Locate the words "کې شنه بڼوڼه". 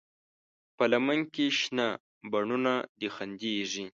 1.33-2.75